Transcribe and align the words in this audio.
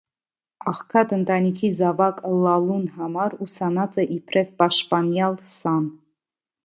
Աղքատ 0.69 1.11
ընտանիքի 1.17 1.69
զաւակ 1.81 2.23
ըլլալուն 2.31 2.87
համար, 2.95 3.35
ուսանած 3.47 4.01
է 4.05 4.07
իբրեւ 4.17 4.51
«պաշտպանեալ» 4.63 5.39
սան։ 5.53 5.87